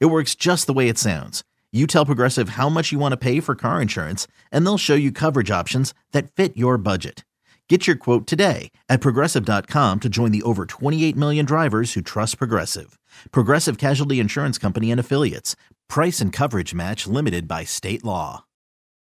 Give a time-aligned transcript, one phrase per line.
[0.00, 1.42] It works just the way it sounds.
[1.72, 4.94] You tell Progressive how much you want to pay for car insurance, and they'll show
[4.94, 7.24] you coverage options that fit your budget.
[7.68, 12.36] Get your quote today at progressive.com to join the over 28 million drivers who trust
[12.36, 12.98] Progressive.
[13.30, 15.56] Progressive Casualty Insurance Company and Affiliates.
[15.88, 18.44] Price and coverage match limited by state law.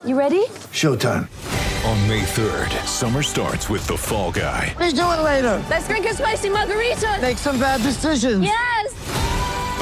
[0.05, 0.45] You ready?
[0.71, 1.29] Showtime.
[1.87, 4.75] On May 3rd, summer starts with The Fall Guy.
[4.79, 5.65] Let's do it later.
[5.69, 7.19] Let's drink a spicy margarita.
[7.21, 8.45] Make some bad decisions.
[8.45, 9.04] Yes.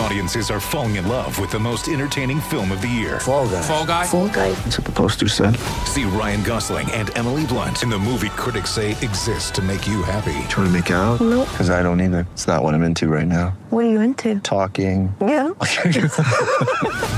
[0.02, 3.20] Audiences are falling in love with the most entertaining film of the year.
[3.20, 3.62] Fall guy.
[3.62, 4.04] Fall Guy.
[4.06, 4.50] Fall guy.
[4.50, 5.56] That's what the poster said.
[5.86, 10.02] See Ryan Gosling and Emily Blunt in the movie critics say exists to make you
[10.02, 10.32] happy.
[10.48, 11.20] Trying to make it out?
[11.20, 11.48] Nope.
[11.50, 12.26] Because I don't either.
[12.32, 13.50] It's not what I'm into right now.
[13.70, 14.40] What are you into?
[14.40, 15.14] Talking.
[15.20, 15.52] Yeah.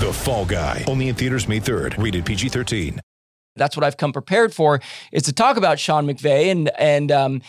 [0.00, 0.84] The Fall Guy.
[0.86, 2.02] Only in theaters May 3rd.
[2.02, 2.98] Rated PG-13.
[3.56, 4.80] that's what I've come prepared for
[5.12, 7.42] is to talk about Sean McVay and and um,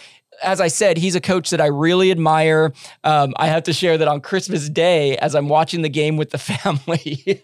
[0.43, 2.73] as I said, he's a coach that I really admire.
[3.03, 6.31] Um, I have to share that on Christmas Day, as I'm watching the game with
[6.31, 7.41] the family,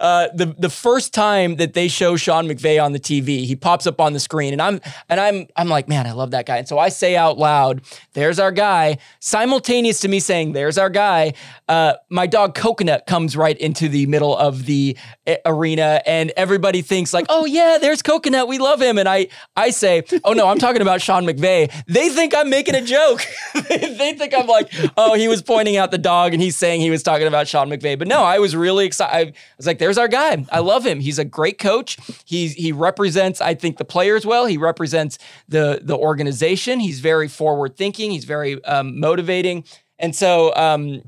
[0.00, 3.86] uh, the the first time that they show Sean McVay on the TV, he pops
[3.86, 6.58] up on the screen, and I'm and I'm I'm like, man, I love that guy.
[6.58, 10.90] And so I say out loud, "There's our guy." Simultaneous to me saying, "There's our
[10.90, 11.34] guy,"
[11.68, 14.96] uh, my dog Coconut comes right into the middle of the
[15.26, 18.48] uh, arena, and everybody thinks like, "Oh yeah, there's Coconut.
[18.48, 22.08] We love him." And I I say, "Oh no, I'm talking about Sean McVay." They
[22.08, 23.24] think I'm making a joke.
[23.54, 26.90] they think I'm like, "Oh, he was pointing out the dog and he's saying he
[26.90, 29.28] was talking about Sean McVay." But no, I was really excited.
[29.28, 30.44] I was like, "There's our guy.
[30.50, 30.98] I love him.
[30.98, 31.96] He's a great coach.
[32.24, 34.46] He's he represents, I think, the players well.
[34.46, 36.80] He represents the the organization.
[36.80, 38.10] He's very forward thinking.
[38.10, 39.64] He's very um, motivating."
[40.00, 41.02] And so um,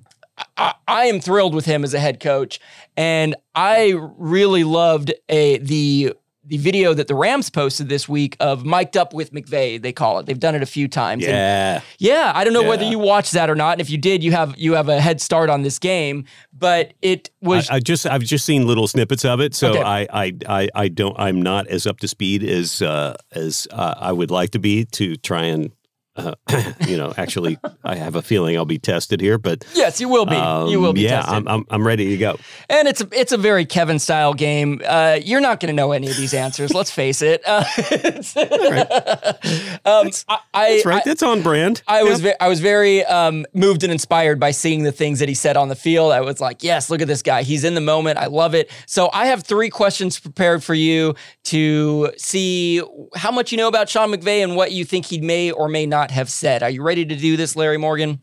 [0.56, 2.60] I, I am thrilled with him as a head coach,
[2.96, 6.14] and I really loved a the
[6.46, 9.82] the video that the Rams posted this week of mic'd up with McVay.
[9.82, 10.26] They call it.
[10.26, 11.24] They've done it a few times.
[11.24, 11.80] And Yeah.
[11.98, 13.72] yeah, I don't know whether you watched that or not.
[13.72, 16.24] And if you did, you have you have a head start on this game.
[16.52, 19.82] But it was I, I just I've just seen little snippets of it, so Okay.
[19.82, 23.94] I, I I I don't I'm not as up to speed as uh, as uh,
[23.98, 25.72] I would like to be to try and
[26.16, 26.34] uh,
[26.86, 30.26] you know actually I have a feeling I'll be tested here, but yes, you will
[30.26, 30.34] be.
[30.70, 31.34] you will um, be yeah tested.
[31.34, 32.38] I'm, I'm I'm ready to go.
[32.68, 34.80] And it's a, it's a very Kevin style game.
[34.84, 36.72] Uh, you're not going to know any of these answers.
[36.74, 37.42] let's face it.
[37.46, 38.36] Uh, it's-
[39.84, 40.96] um, I, I, That's right.
[40.96, 41.82] I- That's on brand.
[41.86, 45.28] I was ve- I was very um, moved and inspired by seeing the things that
[45.28, 46.12] he said on the field.
[46.12, 47.42] I was like, yes, look at this guy.
[47.42, 48.18] He's in the moment.
[48.18, 48.70] I love it.
[48.86, 52.82] So I have three questions prepared for you to see
[53.14, 55.86] how much you know about Sean McVay and what you think he may or may
[55.86, 56.62] not have said.
[56.62, 58.20] Are you ready to do this, Larry Morgan?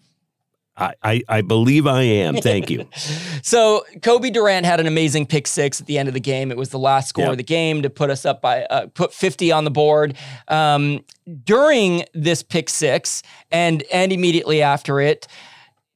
[0.75, 2.35] I, I I believe I am.
[2.37, 2.87] Thank you.
[3.45, 6.49] So Cobie Durant had an amazing pick six at the end of the game.
[6.49, 7.31] It was the last score Yep.
[7.31, 10.15] of the game to put us up by uh, put 50 on the board.
[10.47, 11.03] Um,
[11.43, 15.27] during this pick six and and immediately after it,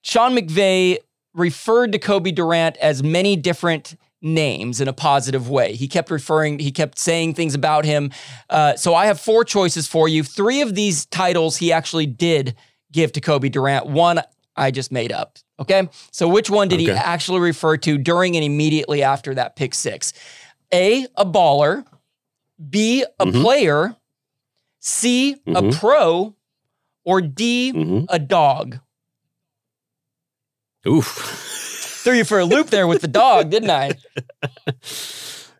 [0.01, 0.97] Sean McVay
[1.33, 5.73] referred to Cobie Durant as many different names in a positive way.
[5.75, 8.11] He kept referring, he kept saying things about him.
[8.49, 10.23] Uh, so I have four choices for you.
[10.23, 12.55] Three of these titles he actually did
[12.91, 13.85] give to Cobie Durant.
[13.85, 14.21] One
[14.55, 15.37] I just made up.
[15.59, 15.87] Okay.
[16.11, 20.13] So which one did he actually refer to during and immediately after that pick six?
[20.73, 21.85] A, a baller.
[22.69, 23.41] B, a Mhm.
[23.41, 23.95] player.
[24.79, 25.73] C, a Mhm.
[25.79, 26.35] pro.
[27.05, 28.79] Or D, hmm a dog.
[30.87, 31.53] Oof.
[32.07, 33.91] Threw you for a loop there with the dog, didn't I?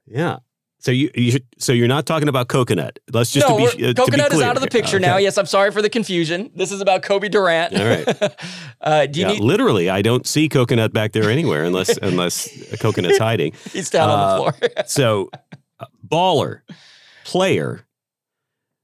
[0.09, 0.37] Yeah.
[0.79, 2.99] So you, you so you're not talking about coconut.
[3.11, 5.05] Let's just no, to be uh, to be coconut is out of the picture Okay.
[5.05, 5.17] now.
[5.17, 6.49] Yes, I'm sorry for the confusion.
[6.55, 7.77] This is about Cobie Durant.
[7.77, 8.33] All right.
[8.81, 9.41] uh, do you yeah, need?
[9.41, 13.51] literally, I don't see coconut back there anywhere unless unless a coconut's hiding.
[13.73, 14.83] He's down on the Uh, floor.
[14.85, 15.29] So,
[15.81, 16.61] uh, baller,
[17.25, 17.85] player,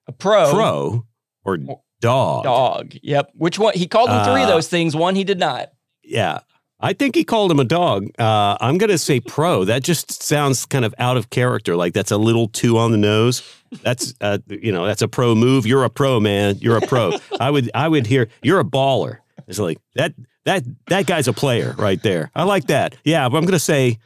[0.07, 1.05] a pro, pro,
[1.45, 1.57] or
[2.01, 2.43] dog.
[2.43, 2.95] dog.
[3.01, 3.31] Yep.
[3.35, 3.75] Which one?
[3.75, 4.93] He called him three of Uh, those things.
[4.93, 5.71] One he did not.
[6.03, 6.39] Yeah.
[6.83, 8.09] I think he called him a dog.
[8.19, 9.63] Uh, I'm going to say pro.
[9.63, 11.77] That just sounds kind of out of character.
[11.77, 13.41] Like that's a little too on the nose.
[13.83, 15.65] That's uh, you know that's a pro move.
[15.65, 16.57] You're a pro, man.
[16.59, 17.13] You're a pro.
[17.39, 19.19] I would I would hear you're a baller.
[19.47, 20.13] It's like that
[20.43, 22.29] that that guy's a player right there.
[22.35, 22.97] I like that.
[23.05, 23.97] Yeah, but I'm going to say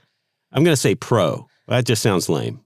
[0.52, 1.48] I'm going to say pro.
[1.68, 2.62] That just sounds lame.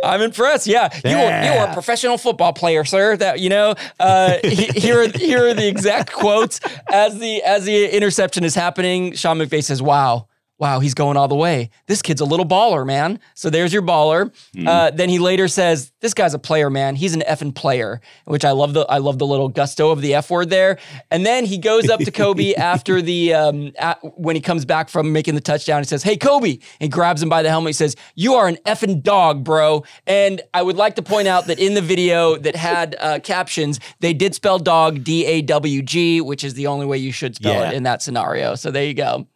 [0.04, 0.66] I'm impressed.
[0.66, 3.16] Yeah, you are, you are a professional football player, sir.
[3.16, 3.74] That you know.
[3.98, 6.60] Uh, here, are, here are the exact quotes
[6.90, 9.14] as the as the interception is happening.
[9.14, 10.26] Sean McVay says, "Wow,
[10.60, 11.70] wow, he's going all the way.
[11.86, 13.18] This kid's a little baller, man.
[13.34, 14.30] So there's your baller.
[14.54, 14.68] Hmm.
[14.68, 16.94] Uh, then he later says, this guy's a player, man.
[16.96, 20.14] He's an effing player, which I love the I love the little gusto of the
[20.14, 20.78] F word there.
[21.10, 24.88] And then he goes up to Cobie after the um, at, when he comes back
[24.90, 25.80] from making the touchdown.
[25.80, 27.70] He says, "Hey, Cobie," and grabs him by the helmet.
[27.70, 31.46] He says, "You are an effing dog, bro." And I would like to point out
[31.46, 35.82] that in the video that had uh, captions, they did spell dog D A W
[35.82, 37.70] G, which is the only way you should spell Yeah.
[37.70, 38.54] it in that scenario.
[38.56, 39.26] So there you go.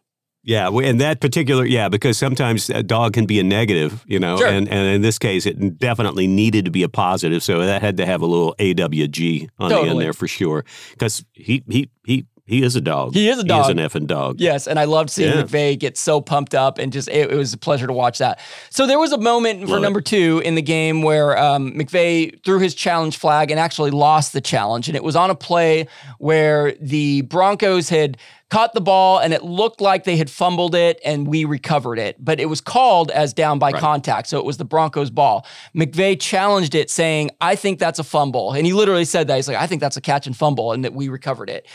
[0.47, 4.37] Yeah, and that particular, yeah, because sometimes a dog can be a negative, you know,
[4.37, 4.47] Sure.
[4.47, 7.97] and, and in this case, it definitely needed to be a positive, so that had
[7.97, 12.25] to have a little AWG on the end there for sure, because he he he
[12.45, 13.13] he is a dog.
[13.13, 13.65] He is a He dog.
[13.65, 14.39] is an effing dog.
[14.39, 15.43] Yes, and I loved seeing Yeah.
[15.43, 18.39] McVay get so pumped up, and just it, it was a pleasure to watch that.
[18.69, 19.81] So there was a moment for Love it.
[19.81, 24.33] number two in the game where um, McVay threw his challenge flag and actually lost
[24.33, 25.87] the challenge, and it was on a play
[26.19, 28.17] where the Broncos had
[28.51, 32.15] caught the ball and it looked like they had fumbled it and we recovered it,
[32.23, 35.45] but it was called as down by contact, so it was the Broncos' ball.
[35.75, 39.47] McVay challenged it, saying, "I think that's a fumble," and he literally said that he's
[39.47, 41.65] like, "I think that's a catch and fumble," and that we recovered it.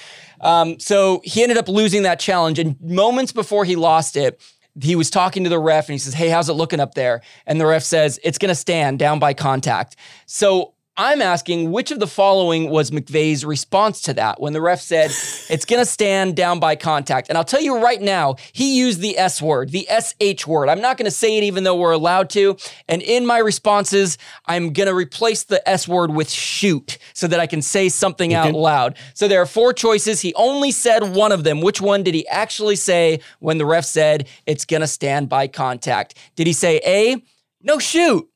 [0.40, 2.58] Um, so he ended up losing that challenge.
[2.58, 4.40] And moments before he lost it,
[4.80, 7.22] he was talking to the ref and he says, Hey, how's it looking up there?
[7.46, 9.96] And the ref says, It's going to stand down by contact.
[10.26, 14.82] So I'm asking which of the following was McVay's response to that when the ref
[14.82, 15.06] said
[15.48, 17.30] it's going to stand down by contact.
[17.30, 20.68] And I'll tell you right now, he used the S word, the SH word.
[20.68, 22.58] I'm not going to say it even though we're allowed to.
[22.86, 27.40] And in my responses, I'm going to replace the S word with shoot so that
[27.40, 28.98] I can say something out loud.
[29.14, 30.20] So there are four choices.
[30.20, 31.62] He only said one of them.
[31.62, 35.48] Which one did he actually say when the ref said it's going to stand by
[35.48, 36.14] contact?
[36.36, 37.24] Did he say A,
[37.62, 38.28] no shoot?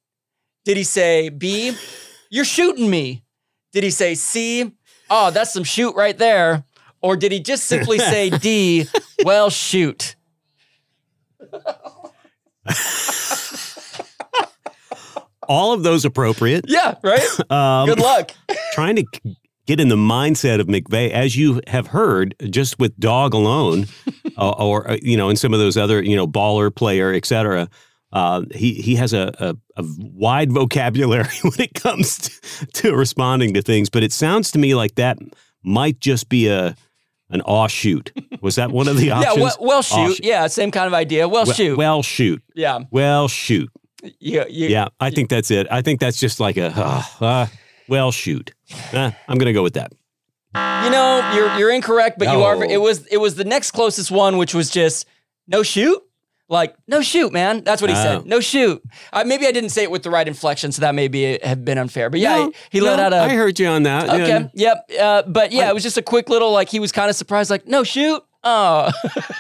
[0.65, 1.77] Did he say B,
[2.35, 3.23] you're shooting me?
[3.73, 4.73] Did he say C,
[5.09, 6.65] oh, that's some shoot right there?
[7.01, 8.87] Or did he just simply say D,
[9.25, 10.17] well, shoot?
[15.47, 16.65] All of those appropriate.
[16.67, 17.23] Yeah, right?
[17.51, 18.33] Um, Good luck.
[18.73, 19.05] trying to
[19.67, 23.87] get in the mindset of McVay, as you have heard, just with dog alone,
[24.39, 27.27] uh, or uh, you know, and some of those other you know baller player, et
[27.27, 27.69] cetera.
[28.15, 33.53] Uh, he he has a, a, a wide vocabulary when it comes to, to responding
[33.55, 35.19] to things, but it sounds to me like that
[35.65, 36.77] might just be a
[37.31, 38.13] an offshoot.
[38.41, 39.39] Was that one of the Yeah, options?
[39.41, 39.97] well, well shoot.
[40.11, 40.25] Offshoot.
[40.25, 41.27] Yeah, same kind of idea.
[41.29, 41.77] Well, Well- shoot.
[41.77, 42.41] Well, shoot.
[42.55, 42.81] yeah.
[42.93, 43.69] Well, shoot.
[44.21, 45.67] You, you, Yeah, I think that's it.
[45.71, 47.47] I think that's just like a uh, uh,
[47.89, 48.53] well, shoot.
[48.93, 49.93] Uh, I'm gonna go with that.
[50.55, 52.63] You know, you're you're incorrect, but you are.
[52.63, 55.07] It was it was the next closest one, which was just
[55.49, 56.01] no shoot.
[56.49, 57.65] Like no shoot, man.
[57.65, 58.03] That's what he Oh.
[58.03, 58.27] said.
[58.27, 58.83] No shoot.
[59.13, 61.79] Uh, maybe I didn't say it with the right inflection, so that maybe have been
[61.79, 62.11] unfair.
[62.11, 63.17] But yeah, No, he, he let out a.
[63.17, 64.09] I heard you on that.
[64.11, 64.51] Okay.
[64.55, 64.75] Yeah.
[64.89, 65.01] Yep.
[65.01, 67.49] Uh, but yeah, it was just a quick little like he was kind of surprised,
[67.51, 68.23] like no shoot.
[68.47, 68.93] Oh,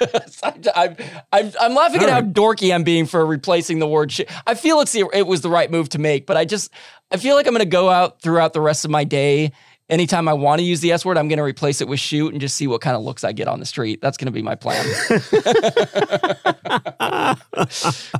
[0.75, 0.97] I'm,
[1.31, 4.31] I'm, I'm laughing at how dorky I'm being for replacing the word shit.
[4.47, 6.71] I feel it's the, it was the right move to make, but I just
[7.11, 9.53] I feel like I'm gonna go out throughout the rest of my day.
[9.91, 12.41] Anytime I want to use the S word, I'm gonna replace it with shoot and
[12.41, 14.01] just see what kind of looks I get on the street.
[14.01, 14.83] That's gonna be my plan.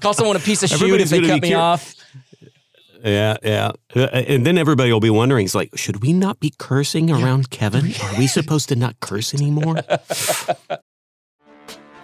[0.01, 1.95] Call someone a piece of shoot if they cut me cur- off.
[3.03, 3.73] Yeah, yeah.
[3.95, 7.51] Uh, And then everybody will be wondering, it's like, should we not be cursing around
[7.51, 7.93] Kevin?
[8.03, 9.77] Are we supposed to not curse anymore?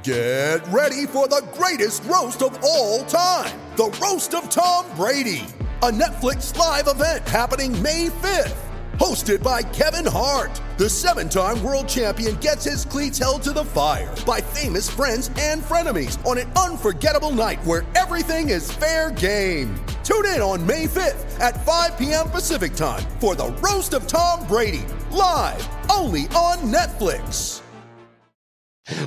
[0.03, 5.43] Get ready for the greatest roast of all time the Roast of Tom Brady,
[5.83, 8.57] a Netflix live event happening May 5th.
[9.00, 13.64] Hosted by Kevin Hart, the seven time world champion gets his cleats held to the
[13.64, 19.75] fire by famous friends and frenemies on an unforgettable night where everything is fair game.
[20.04, 22.28] Tune in on May 5th at 5 p.m.
[22.28, 27.62] Pacific time for the Roast of Tom Brady, live only on Netflix.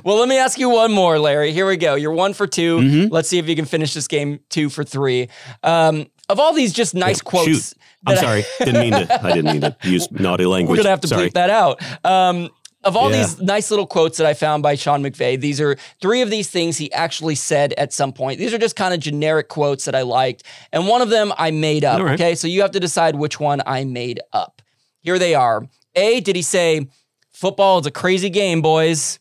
[0.03, 1.51] Well, let me ask you one more, Larry.
[1.51, 1.95] Here we go.
[1.95, 3.13] You're one for 2 Mm-hmm.
[3.13, 5.29] Let's see if you can finish this game two for three.
[5.61, 7.47] Um, of all these just nice quotes.
[7.69, 7.73] Shoot.
[8.05, 8.43] I'm sorry.
[8.59, 9.23] Didn't mean to.
[9.23, 10.77] I didn't mean to use naughty language.
[10.77, 11.29] We're gonna have to sorry.
[11.29, 11.81] bleep that out.
[12.05, 12.49] Um,
[12.83, 13.17] of all Yeah.
[13.19, 16.49] these nice little quotes that I found by Sean McVay, these are three of these
[16.49, 18.39] things he actually said at some point.
[18.39, 21.51] These are just kind of generic quotes that I liked, and one of them I
[21.51, 22.01] made up.
[22.01, 22.15] Right.
[22.19, 24.61] Okay, so you have to decide which one I made up.
[25.01, 25.65] Here they are.
[25.95, 26.87] A, did he say,
[27.31, 29.17] "Football is a crazy game, boys"?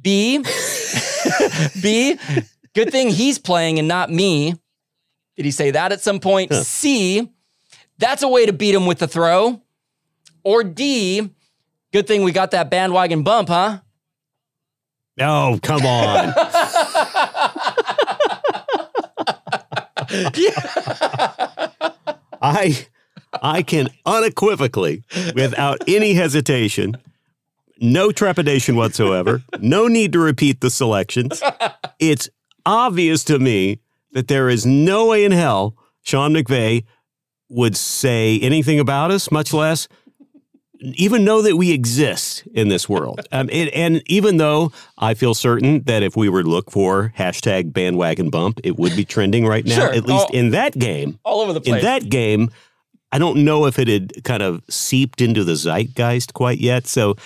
[0.00, 0.38] B,
[1.82, 2.16] B,
[2.74, 4.54] good thing he's playing and not me.
[5.38, 6.52] Did he say that at some point?
[6.52, 7.30] C,
[7.96, 9.62] that's a way to beat him with the throw.
[10.42, 11.30] Or D,
[11.92, 13.78] good thing we got that bandwagon bump, huh?
[15.20, 16.34] Oh, come on.
[22.42, 22.84] I
[23.40, 25.04] I can unequivocally,
[25.36, 26.96] without any hesitation,
[27.80, 31.40] no trepidation whatsoever, no need to repeat the selections.
[32.00, 32.28] it's
[32.66, 33.78] obvious to me
[34.18, 36.84] that there is no way in hell Sean McVay
[37.48, 39.86] would say anything about us, much less
[40.80, 43.20] even know that we exist in this world.
[43.32, 47.12] Um, it, and even though I feel certain that if we were to look for
[47.16, 49.92] hashtag bandwagon bump, it would be trending right now, Sure.
[49.92, 51.18] at least All- in that game.
[51.24, 51.76] All over the place.
[51.76, 52.50] In that game,
[53.10, 56.86] I don't know if it had kind of seeped into the zeitgeist quite yet.
[56.86, 57.16] So,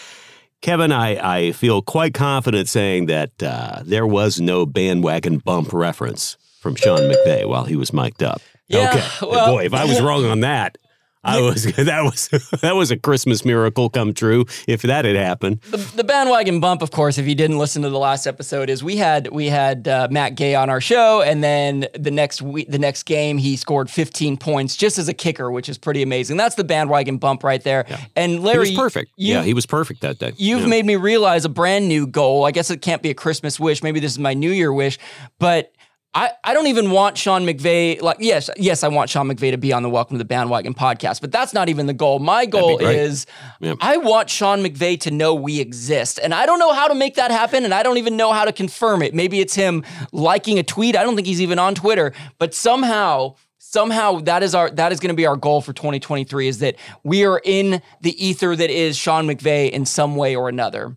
[0.63, 6.37] Kevin, I, I feel quite confident saying that uh, there was no bandwagon bump reference
[6.62, 8.40] from Sean McVay while he was mic'd up.
[8.69, 9.26] Yeah, okay.
[9.31, 10.78] well- Boy, if I was wrong on that,
[11.25, 12.28] I was that was
[12.62, 15.61] that was a Christmas miracle come true if that had happened.
[15.71, 18.83] the, the bandwagon bump, of course, if you didn't listen to the last episode, is
[18.83, 22.69] we had we had uh, Matt Gay on our show, and then the next week,
[22.69, 26.37] the next game, he scored 15 points just as a kicker, which is pretty amazing.
[26.38, 27.87] That's the bandwagon bump right there.
[28.16, 29.12] And He Larry, was perfect.
[29.16, 30.33] you- yeah, he was perfect that day.
[30.38, 30.66] You've Yeah.
[30.66, 32.45] made me realize a brand new goal.
[32.47, 33.81] I guess it can't be a Christmas wish.
[33.85, 34.99] Maybe this is my New Year wish,
[35.38, 35.73] but
[36.14, 38.02] I, I don't even want Sean McVay.
[38.02, 40.75] Like, yes, yes, I want Sean McVay to be on the Welcome to the Bandwagon
[40.75, 42.19] podcast, but that's not even the goal.
[42.19, 43.26] My goal is
[43.61, 43.75] Yeah.
[43.81, 46.21] I want Sean McVay to know we exist.
[46.23, 48.45] And I don't know how to make that happen, and I don't even know how
[48.45, 49.14] to confirm it.
[49.14, 50.97] Maybe it's him liking a tweet.
[50.97, 55.00] I don't think he's even on Twitter, but somehow somehow that is our that is
[55.00, 58.69] going to be our goal for 2023 is that we are in the ether that
[58.69, 60.95] is Sean McVay in some way or another.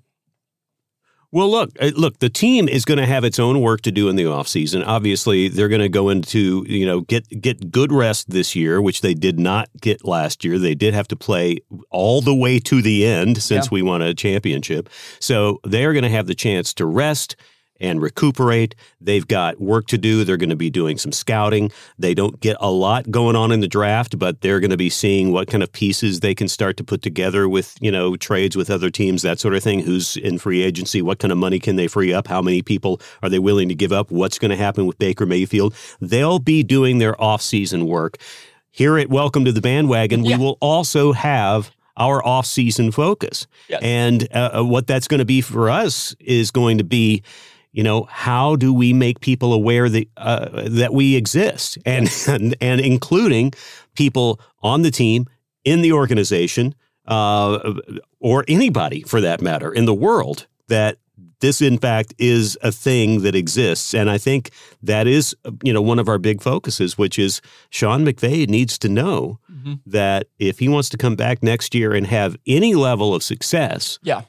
[1.36, 4.08] Well, look, uh, look, the team is going to have its own work to do
[4.08, 4.88] in the offseason.
[4.88, 9.02] Obviously, they're going to go into, you know, get get good rest this year, which
[9.02, 10.58] they did not get last year.
[10.58, 11.58] They did have to play
[11.90, 13.70] all the way to the end since Yeah.
[13.70, 14.88] we won a championship.
[15.20, 17.36] So, they're going to have the chance to rest
[17.80, 18.76] and recuperate.
[19.02, 20.24] They've got work to do.
[20.24, 21.72] They're going to be doing some scouting.
[22.00, 24.90] They don't get a lot going on in the draft, but they're going to be
[24.90, 28.56] seeing what kind of pieces they can start to put together with, you know, trades
[28.56, 29.82] with other teams, that sort of thing.
[29.82, 31.02] Who's in free agency?
[31.02, 32.28] What kind of money can they free up?
[32.28, 34.10] How many people are they willing to give up?
[34.12, 35.76] What's going to happen with Baker Mayfield?
[36.00, 38.18] They'll be doing their off-season work.
[38.72, 40.38] Here at Welcome to the Bandwagon, Yeah.
[40.38, 43.48] we will also have our off-season focus.
[43.70, 43.82] Yes.
[43.82, 47.24] And uh, uh, what that's going to be for us is going to be,
[47.76, 50.48] you know, how do we make people aware that uh,
[50.82, 53.52] that we exist, and, and and including
[53.96, 55.26] people on the team,
[55.64, 56.74] in the organization,
[57.08, 57.74] uh,
[58.20, 60.98] or anybody for that matter in the world that
[61.42, 63.94] this in fact is a thing that exists.
[63.94, 64.50] And i think
[64.82, 68.90] that is you know one of our big focuses which is sean mcvay needs to
[68.90, 69.38] know
[69.86, 74.00] that if he wants to come back next year and have any level of success
[74.04, 74.22] Yeah.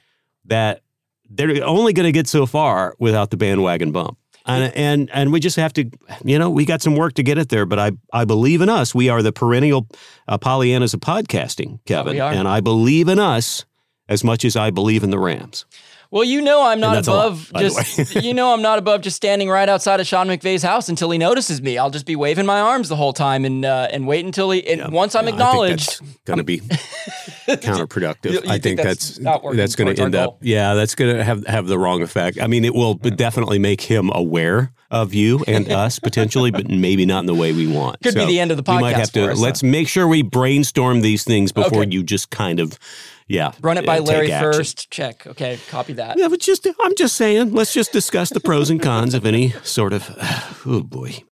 [0.47, 0.81] that
[1.31, 4.19] they're only going to get so far without the bandwagon bump.
[4.49, 5.91] And, and and we just have to,
[6.25, 7.67] you know, we got some work to get it there.
[7.67, 8.95] But I I believe in us.
[8.95, 9.89] We are the perennial
[10.29, 13.65] uh, Pollyannas of podcasting, Kevin, and I believe in us
[14.09, 15.67] as much as I believe in the Rams.
[16.11, 19.01] Well, you know I'm not that's a lot, above just you know I'm not above
[19.03, 21.79] just standing right outside of Sean McVay's house until he notices me.
[21.79, 24.67] I'll just be waving my arms the whole time and uh, and wait until he
[24.69, 25.87] and once I'm Yeah, think acknowledged.
[26.01, 26.61] that's going to be
[27.47, 28.27] counterproductive.
[28.33, 30.39] You- you I think think that's that's that's going to end up.
[30.43, 32.41] Yeah, that's going to have have the wrong effect.
[32.41, 37.05] I mean, it will definitely make him aware of you and us potentially, but maybe
[37.07, 38.01] not in the way we want.
[38.03, 38.77] Could be the end of the podcast.
[38.77, 41.91] We might have to us, let's make sure we brainstorm these things before Okay.
[41.91, 42.79] you just kind of,
[43.29, 44.91] yeah, Run it by Larry first.
[44.91, 45.27] Check.
[45.27, 46.19] Okay, copy that.
[46.19, 49.51] Yeah, but just I'm just saying, let's just discuss the pros and cons of any
[49.63, 50.17] sort of.
[50.69, 51.23] Oh boy.